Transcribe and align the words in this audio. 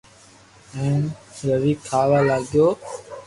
ھين 0.75 1.01
روي 1.47 1.73
کاھ 1.85 2.07
وا 2.09 2.19
لاگيو 2.27 2.67